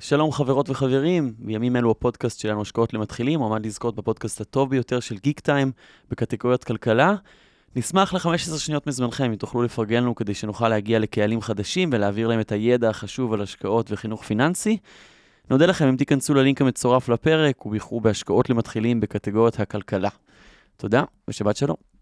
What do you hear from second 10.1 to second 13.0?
כדי שנוכל להגיע לקהלים חדשים ולהעביר להם את הידע